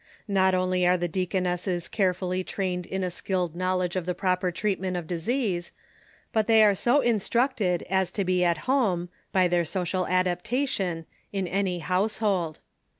Not 0.27 0.55
only 0.55 0.83
are 0.87 0.97
the 0.97 1.07
deaconesses 1.07 1.87
carefully 1.87 2.43
trained 2.43 2.87
in 2.87 3.03
a 3.03 3.11
skilled 3.11 3.55
knowledge 3.55 3.95
of 3.95 4.07
the 4.07 4.15
proper 4.15 4.49
treatment 4.49 4.97
of 4.97 5.05
disease, 5.05 5.73
but 6.33 6.47
they 6.47 6.63
are 6.63 6.73
so 6.73 7.01
instructed 7.01 7.83
as 7.87 8.11
to 8.13 8.23
be 8.25 8.43
at 8.43 8.65
home, 8.65 9.09
by 9.31 9.47
their 9.47 9.63
social 9.63 10.07
adaptation, 10.07 11.05
in 11.31 11.45
any 11.47 11.77
household. 11.85 12.57